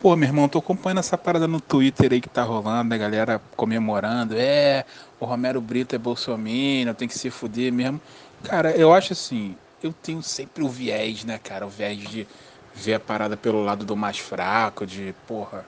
[0.00, 3.38] Pô, meu irmão, tô acompanhando essa parada no Twitter aí que tá rolando, a galera
[3.54, 4.34] comemorando.
[4.34, 4.86] É,
[5.20, 8.00] o Romero Brito é bolsominion, tem que se fuder mesmo.
[8.44, 11.66] Cara, eu acho assim, eu tenho sempre o viés, né, cara?
[11.66, 12.26] O viés de
[12.74, 15.66] ver a parada pelo lado do mais fraco, de, porra.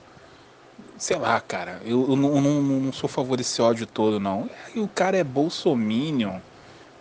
[0.97, 1.79] Sei lá, cara.
[1.85, 4.49] Eu, eu não, não, não, sou a favor desse ódio todo, não.
[4.73, 6.39] E o cara é bolsominion.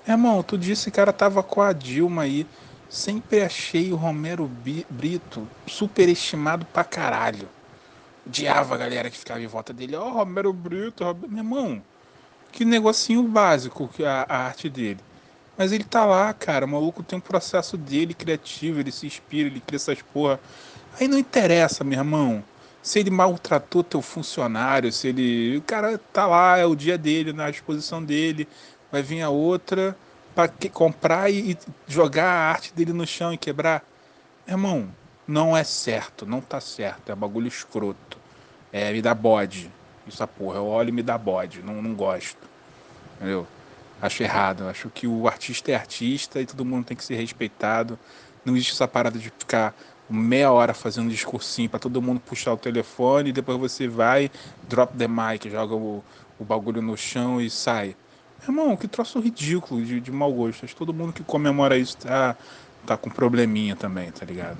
[0.07, 2.47] Irmão, tu disse que o cara tava com a Dilma aí.
[2.93, 4.47] Sempre achei o Romero
[4.91, 7.49] Brito superestimado pra caralho.
[8.27, 9.97] Odiava a galera que ficava em volta dele.
[9.97, 11.83] Ó, oh, Romero Brito, meu irmão.
[12.53, 15.01] Que negocinho básico que a, a arte dele.
[15.57, 16.67] Mas ele tá lá, cara.
[16.67, 20.39] O maluco tem um processo dele criativo, ele se inspira, ele cria essas porra.
[21.01, 22.45] Aí não interessa, meu irmão.
[22.83, 25.57] Se ele maltratou teu funcionário, se ele.
[25.57, 28.47] O cara tá lá, é o dia dele, na disposição dele.
[28.91, 29.97] Vai vir a outra
[30.35, 33.83] para comprar e jogar a arte dele no chão e quebrar.
[34.47, 34.89] Irmão,
[35.27, 38.19] não é certo, não tá certo, é bagulho escroto.
[38.73, 39.71] É, me dá bode.
[40.07, 42.49] Isso porra, eu olho e me dá bode, não, não gosto.
[43.17, 43.47] Entendeu?
[44.01, 47.99] Acho errado, acho que o artista é artista e todo mundo tem que ser respeitado.
[48.45, 49.75] Não existe essa parada de ficar
[50.11, 54.31] meia hora fazendo um discursinho para todo mundo puxar o telefone e depois você vai,
[54.69, 56.03] drop the mic, joga o,
[56.39, 57.97] o bagulho no chão e sai.
[58.43, 60.65] Irmão, que troço ridículo de, de mau gosto.
[60.65, 62.37] Acho que todo mundo que comemora isso tá,
[62.87, 64.59] tá com probleminha também, tá ligado?